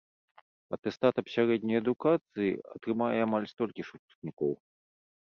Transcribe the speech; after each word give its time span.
Атэстат 0.75 1.19
аб 1.21 1.27
сярэдняй 1.33 1.77
адукацыі 1.83 2.55
атрымае 2.75 3.19
амаль 3.27 3.45
столькі 3.53 3.81
ж 3.85 3.99
выпускнікоў. 3.99 4.51